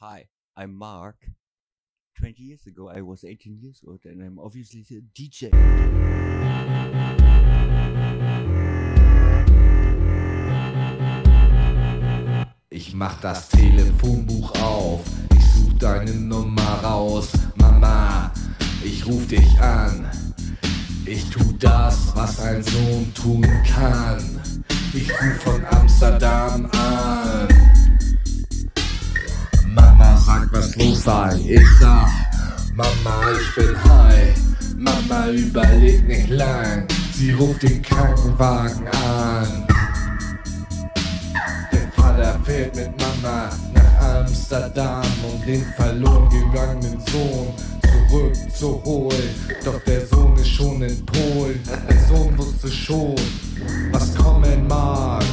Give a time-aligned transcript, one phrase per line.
[0.00, 0.26] Hi,
[0.58, 1.16] I'm Mark.
[2.18, 5.50] 20 years ago, I was 18 years old, and I'm obviously a DJ.
[12.68, 15.00] Ich mach das Telefonbuch auf,
[15.34, 18.30] ich such deine Nummer raus, Mama,
[18.84, 20.10] ich ruf dich an.
[21.06, 24.42] Ich tu das, was ein Sohn tun kann.
[24.92, 27.75] Ich ruf von Amsterdam an.
[29.76, 31.38] Mama sagt, was los sei.
[31.46, 32.08] Ich sag,
[32.74, 34.34] Mama, ich bin high.
[34.76, 36.86] Mama überlegt nicht lang.
[37.12, 39.66] Sie ruft den Krankenwagen an.
[41.72, 47.48] Der Vater fährt mit Mama nach Amsterdam, um den verloren gegangenen Sohn
[48.08, 49.30] zurückzuholen.
[49.64, 51.60] Doch der Sohn ist schon in Polen.
[51.88, 53.14] Der Sohn wusste schon,
[53.92, 55.24] was kommen mag.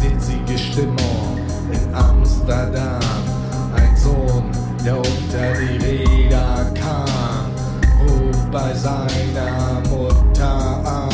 [0.00, 1.38] Witzige Stimmung
[1.72, 3.29] in Amsterdam.
[4.82, 7.52] Der unter die Räder kam,
[8.00, 11.10] ruft bei seiner Mutter an.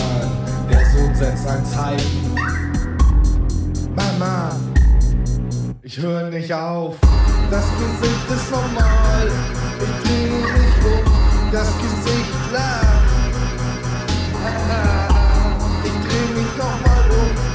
[0.71, 2.33] Der Sohn setzt ein Zeichen.
[3.97, 4.55] Mama,
[5.83, 6.95] ich höre nicht auf.
[7.51, 9.31] Das Gesicht ist normal.
[9.81, 11.51] Ich dreh mich um.
[11.51, 12.87] Das Gesicht lacht.
[15.85, 17.46] Ich dreh mich nochmal um.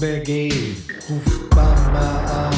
[0.00, 0.76] Mehr geht,
[1.08, 2.54] ruft Mama an.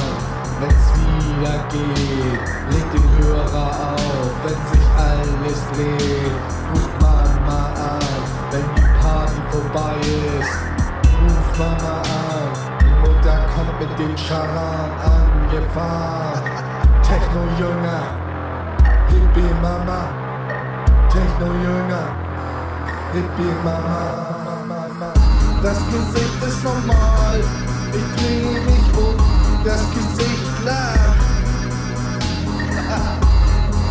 [0.60, 4.32] Wenn's wieder geht, leg den Hörer auf.
[4.44, 6.36] Wenn sich alles dreht,
[6.72, 8.06] ruft Mama an.
[8.50, 9.96] Wenn die Party vorbei
[10.38, 10.54] ist,
[11.22, 12.48] ruf Mama an.
[12.80, 16.42] Die Mutter kommt mit dem Charan angefahren.
[17.02, 18.02] Techno-Jünger,
[19.08, 20.08] Hippie Mama,
[21.10, 22.14] Techno-Jünger,
[23.12, 24.29] Hippie Mama.
[25.62, 27.38] Das Gesicht ist normal,
[27.92, 29.14] ich dreh mich um,
[29.62, 31.20] das Gesicht lacht.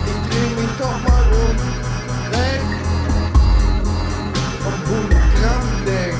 [0.05, 1.57] Ich dreh mich doch mal um,
[2.31, 2.61] weg
[4.63, 6.15] vom Hologrammdeck.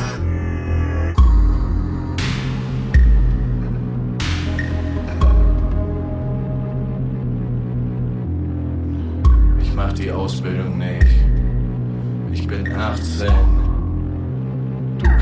[9.61, 11.07] Ich mach die Ausbildung nicht.
[12.31, 13.68] Ich bin 18.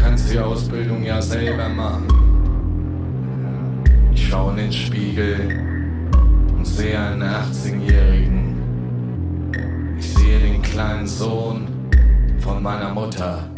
[0.07, 2.07] Kannst die Ausbildung ja selber machen.
[4.13, 5.59] Ich schau in den Spiegel
[6.55, 8.55] und sehe einen 18-Jährigen.
[9.99, 11.67] Ich sehe den kleinen Sohn
[12.39, 13.49] von meiner Mutter.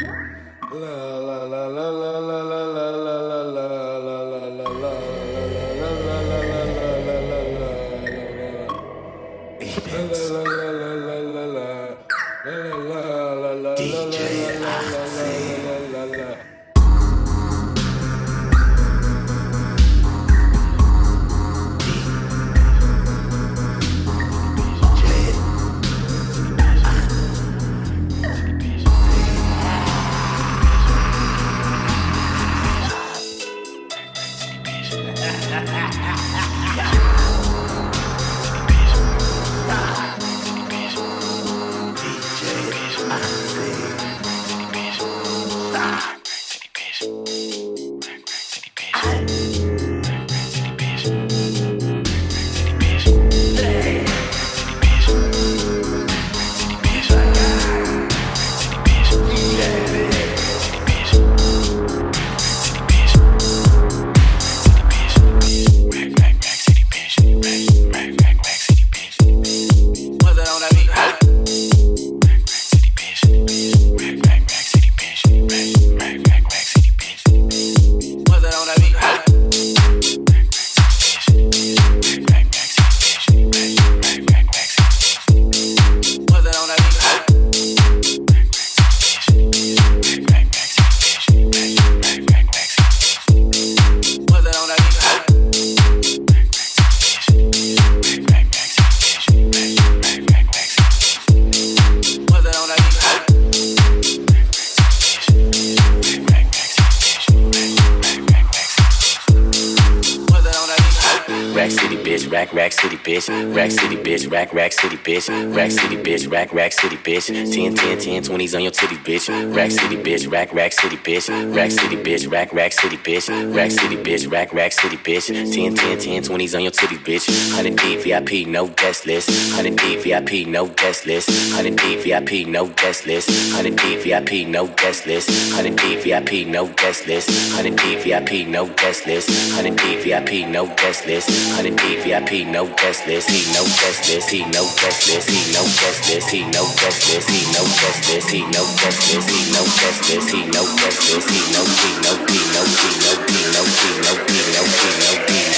[113.28, 116.02] Rack City bitch, rack rack city bitch, rack city mm.
[116.02, 119.96] bitch, rack rack city bitch, 10 10 10 20s on your titties bitch, rack city
[119.96, 124.30] bitch, rack rack city bitch, rack city bitch, rack rack city bitch, rack city bitch,
[124.30, 128.48] rack rack city bitch, 10 10 10 20s on your titties bitch, 100 D VIP
[128.48, 133.28] no guest list, 100 D VIP no guest list, 100 D VIP no guest list,
[133.54, 138.48] 100 D VIP no guest list, 100 D VIP no guest list, 100 D VIP
[138.48, 143.28] no guest list, 100 D VIP no guest list, 100 D VIP no guest list,
[143.54, 148.30] no guest list, he no list, he no list, he no list, he no list,
[148.30, 152.62] he no list, he no list, he no list, he no he no he no
[152.62, 155.49] he no he no he no he no he no he no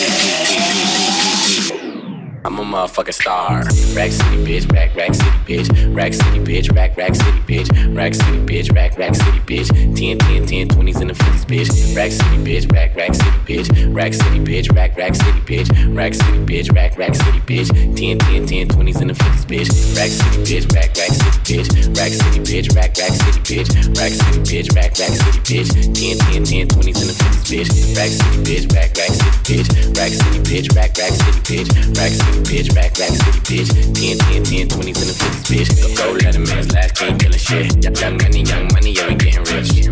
[2.44, 3.62] I'm a motherfucking star.
[3.94, 8.14] Rack City bitch, rack rack city bitch, rack city bitch, rack rack city bitch, rack
[8.14, 12.10] city bitch, rack rack city bitch, 10 10 10 20s and the 50s bitch, rack
[12.10, 16.38] city bitch, rack rack city bitch, rack city bitch, rack rack city bitch, rack city
[16.42, 20.42] bitch, rack rack city bitch, 10 10 10 20s and the 50s bitch, rack city
[20.42, 24.74] bitch, rack rack city bitch, rack city bitch, rack rack city bitch, rack city bitch,
[24.74, 28.66] rack rack city bitch, 10 10 10 20s and the 50s bitch, rack city bitch,
[28.74, 32.96] rack rack city bitch, rack city bitch, rack rack city bitch, rack city bitch, rack
[32.98, 36.72] rack city bitch, 10 10 10 20s and the 50s bitch, go let a man's
[36.72, 39.86] last king killing shit, young money, young money, yeah we getting rich,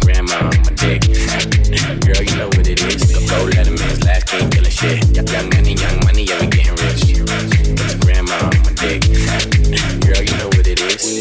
[0.00, 1.02] grandma on my dick,
[2.04, 5.48] girl you know what it is, go let a man's last king killing shit, young
[5.48, 5.63] money,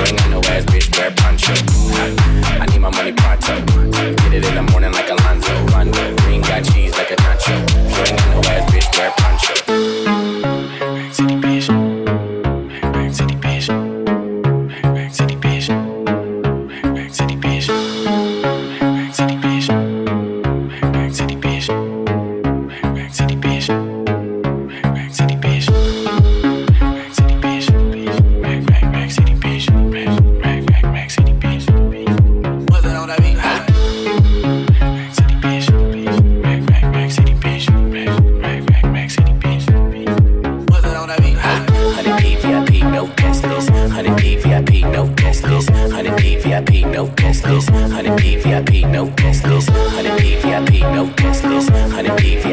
[0.00, 1.52] you ain't got no ass bitch, wear poncho,
[2.60, 3.60] I need my money pronto,
[4.16, 7.54] get it in the morning like Alonzo, Rondo, green got cheese like a nacho,
[7.90, 10.49] you ain't got no ass bitch, wear poncho.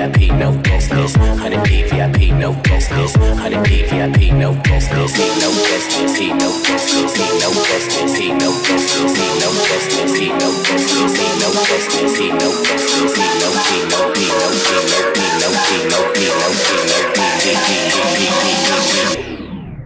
[0.08, 1.18] VIP no guest list.
[1.18, 3.18] Honey D VIP no guest list.
[3.18, 5.18] Honey D VIP no guest list.
[5.18, 6.18] He no guest list.
[6.18, 7.18] He no guest list.
[7.18, 8.18] He no guest list.
[8.18, 9.18] He no guest list.
[9.18, 10.16] He no guest list.
[10.18, 11.18] He no guest list.
[11.18, 12.18] He no guest list.
[12.18, 13.18] He no guest list.
[13.18, 16.78] He no he no he no he no he no he no he no he
[16.88, 17.00] no
[17.44, 18.58] he he he he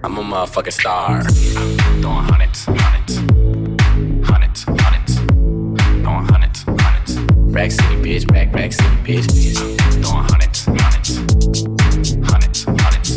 [0.03, 1.21] I'm a motherfucking star.
[2.01, 3.00] Throwing hundreds, hundreds,
[7.51, 9.27] Rack City bitch, rack rack city bitch.
[9.99, 11.19] Throwing hundreds, hundreds,
[12.23, 13.11] hundreds, hundreds.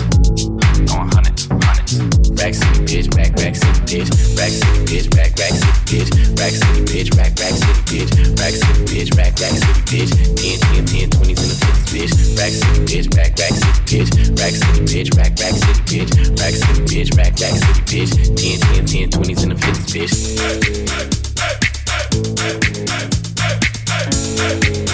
[0.91, 1.95] Throwing hundreds, hundreds.
[2.35, 4.11] Rack City bitch, rack rack city bitch.
[4.35, 6.11] Rack City bitch, rack rack city bitch.
[6.35, 8.11] Rack City bitch, rack rack city bitch.
[8.35, 10.11] Rack City bitch, rack rack city bitch.
[10.11, 12.11] 10, 10, 10, 20s in the 50s bitch.
[12.35, 14.11] Rack City bitch, rack rack city bitch.
[14.35, 16.11] Rack City bitch, rack rack city bitch.
[16.43, 18.11] Rack City bitch, rack rack city bitch.
[18.35, 20.11] 10, 10, 10, 20s in the 50s bitch.
[24.37, 24.94] Hey.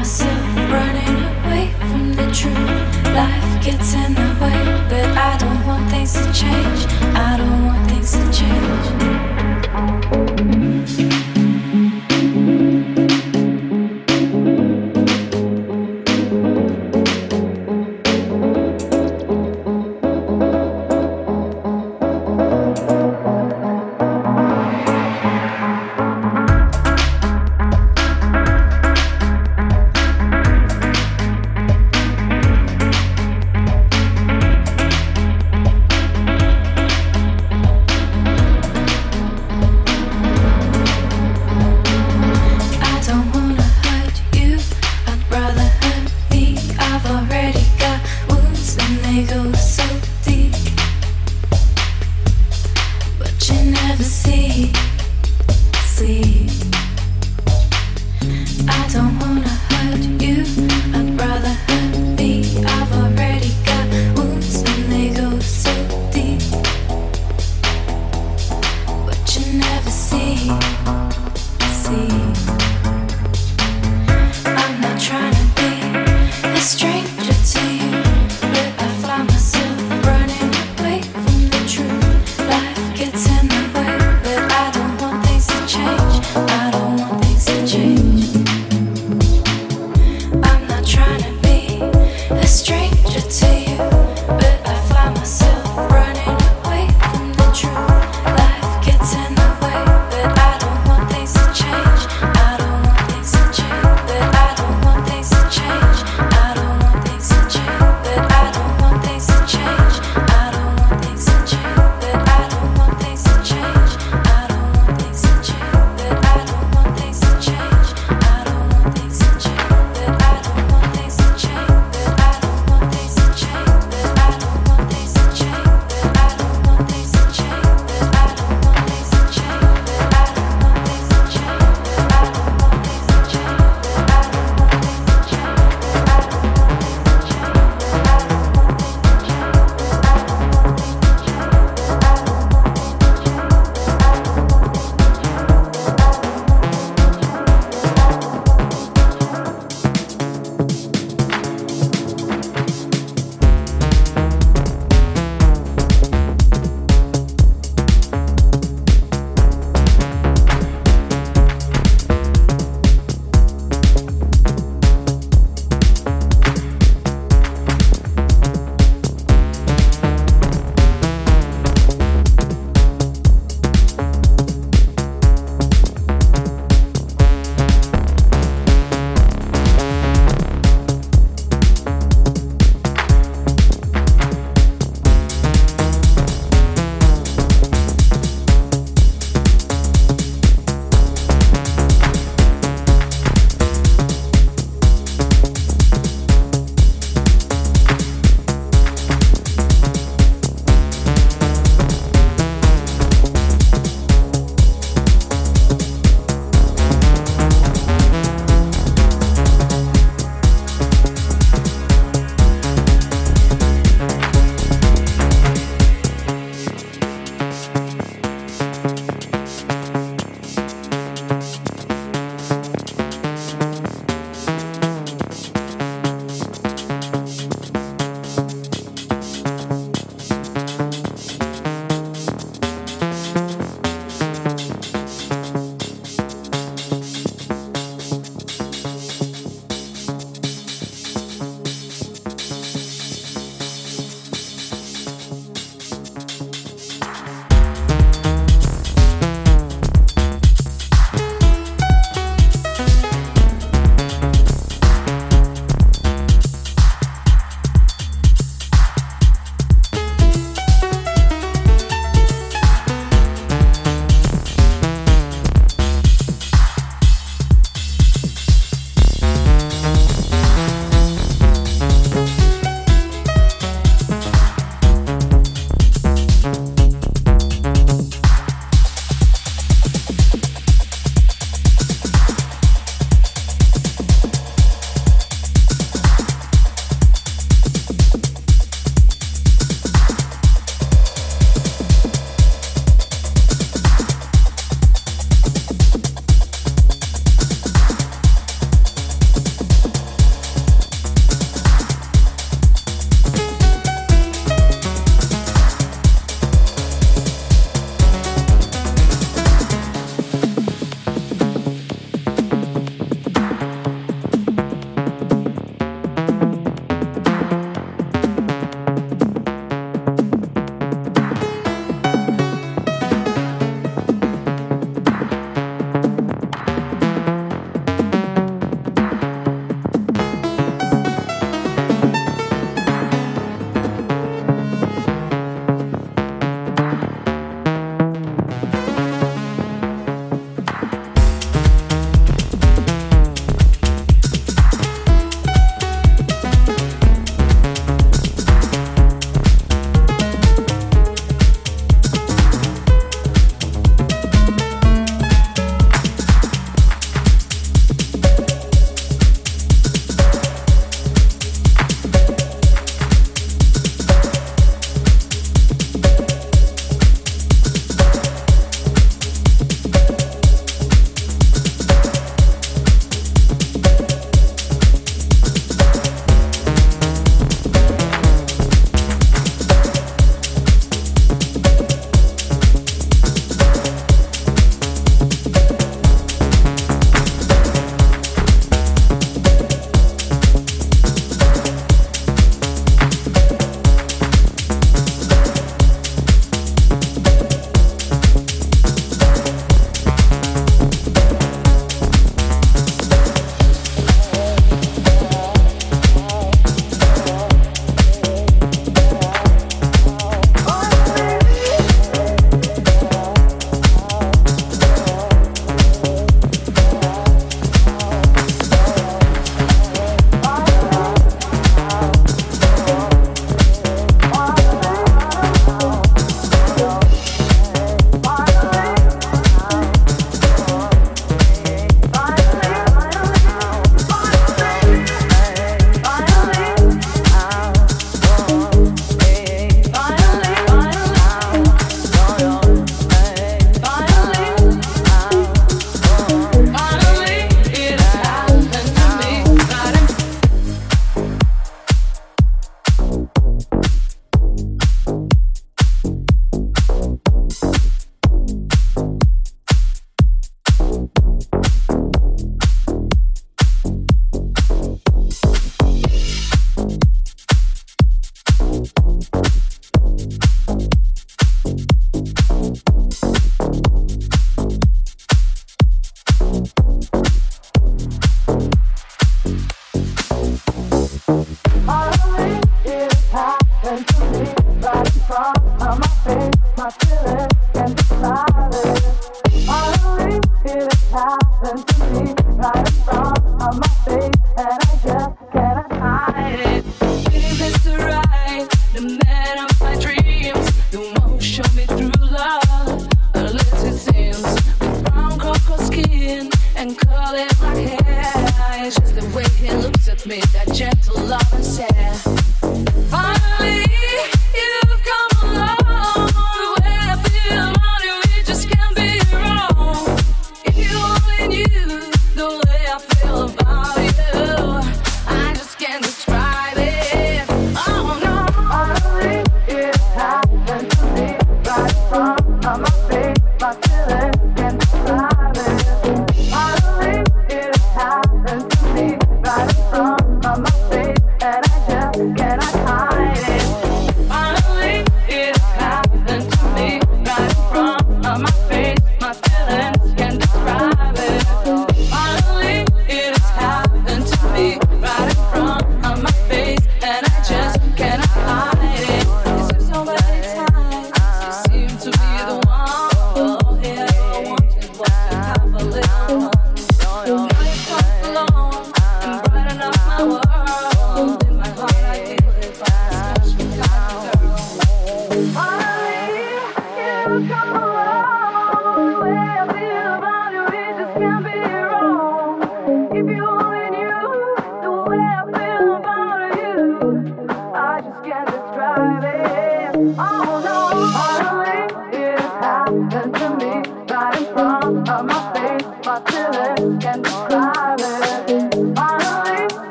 [0.00, 3.14] Myself running away from the truth.
[3.14, 6.86] Life gets in the way, but I don't want things to change.
[7.14, 8.99] I don't want things to change.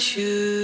[0.00, 0.59] shoes.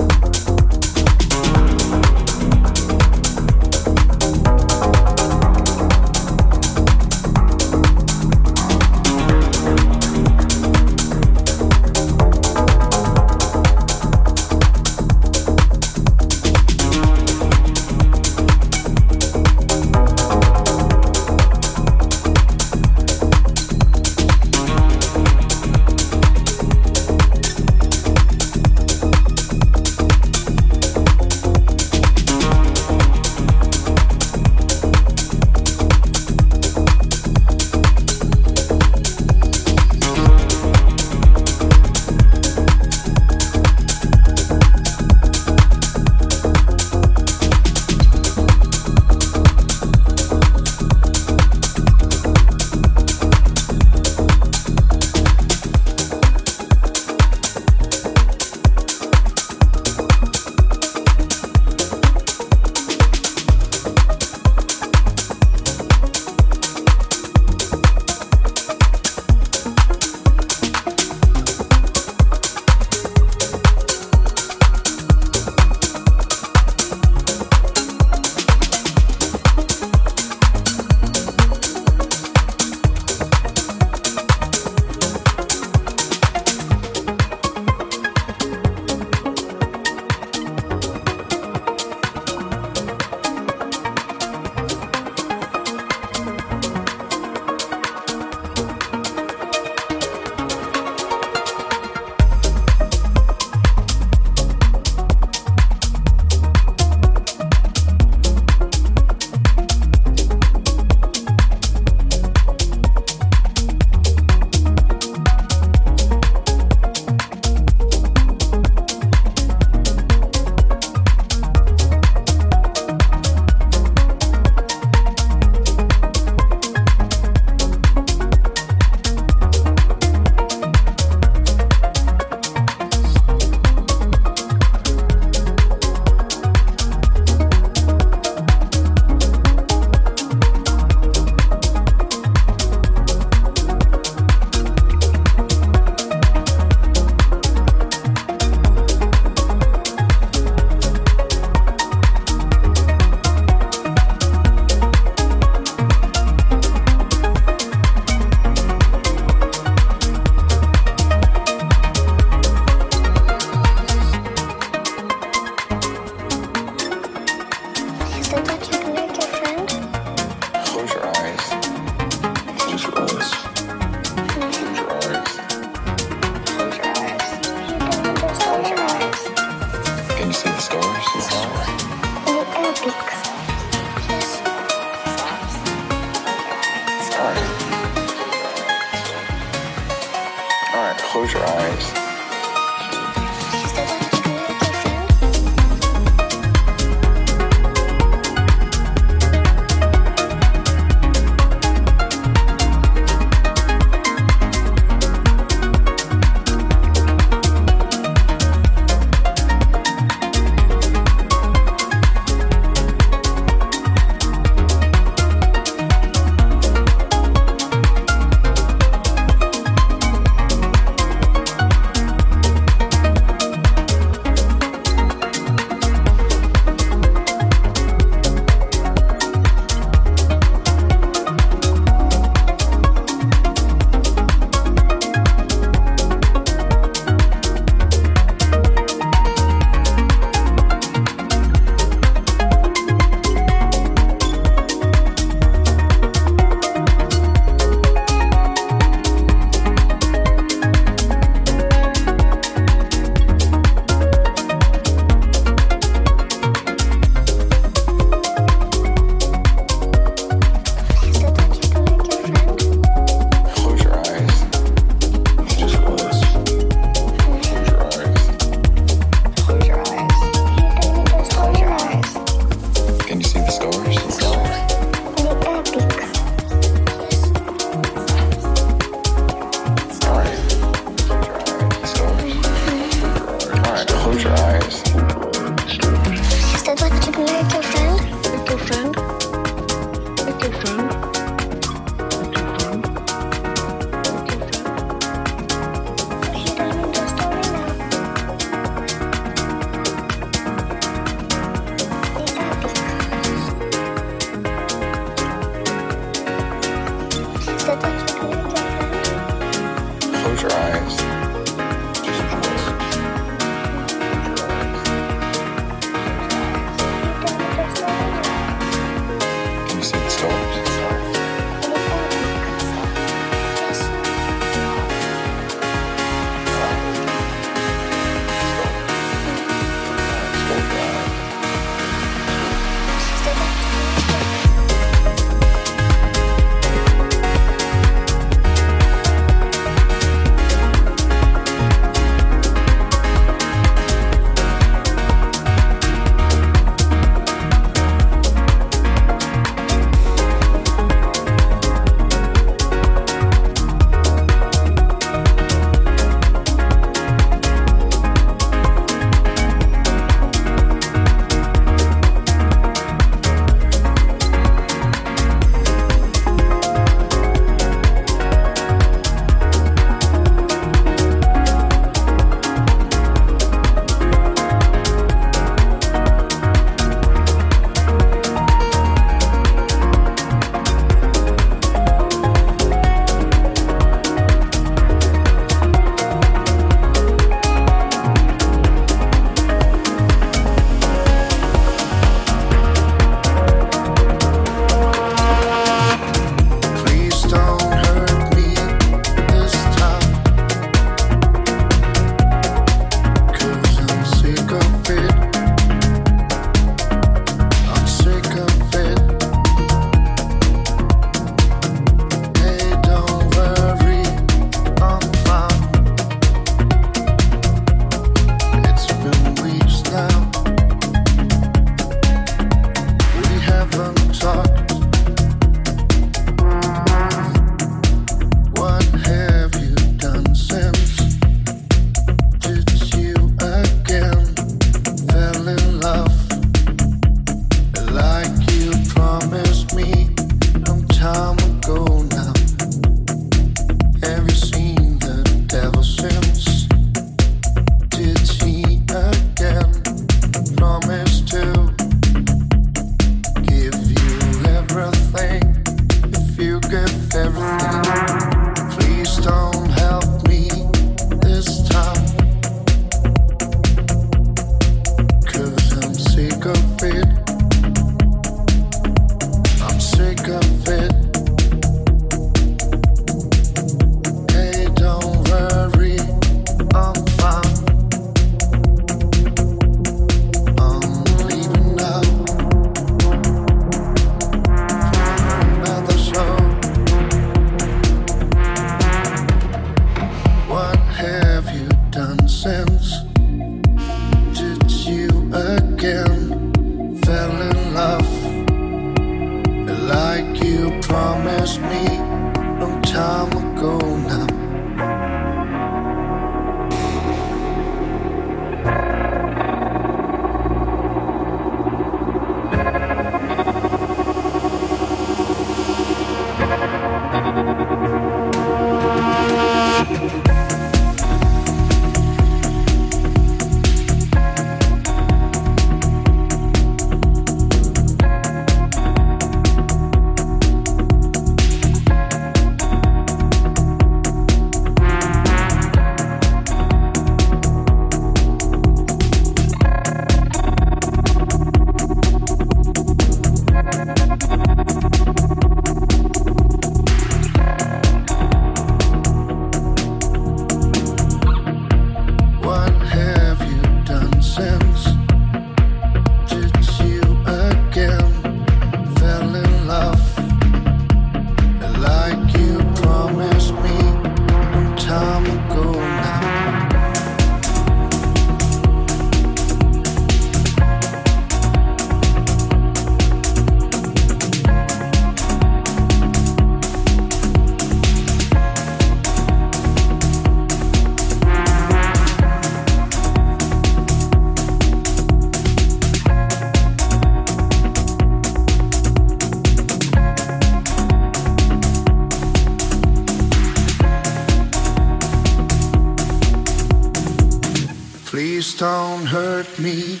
[599.62, 600.00] Me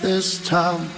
[0.00, 0.95] this time.